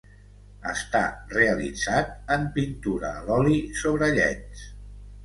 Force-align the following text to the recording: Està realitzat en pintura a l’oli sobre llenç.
Està 0.69 1.01
realitzat 1.33 2.33
en 2.37 2.47
pintura 2.55 3.13
a 3.19 3.21
l’oli 3.29 3.59
sobre 3.83 4.09
llenç. 4.17 4.65